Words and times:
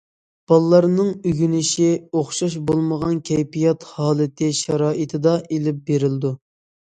بالىلارنىڭ 0.51 1.09
ئۆگىنىشى، 1.31 1.89
ئوخشاش 2.21 2.55
بولمىغان 2.71 3.19
كەيپىيات 3.31 3.85
ھالىتى 3.91 4.49
شارائىتىدا 4.61 5.37
ئېلىپ 5.51 5.85
بېرىلىدۇ. 5.91 6.33